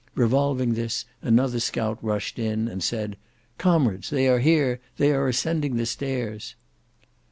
[0.15, 3.17] Revolving this, another scout rushed in and said,
[3.59, 4.79] "Comrades, they are here!
[4.97, 6.55] they are ascending the stairs."